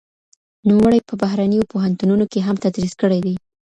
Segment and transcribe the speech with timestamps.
[0.67, 3.35] نوموړي په بهرنيو پوهنتونونو کې هم تدريس کړی دی.